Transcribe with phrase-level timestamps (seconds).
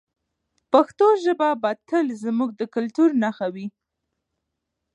[0.71, 3.67] پښتو ژبه به تل زموږ د کلتور نښه وي.